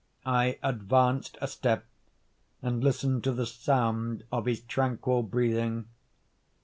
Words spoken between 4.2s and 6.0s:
of his tranquil breathing.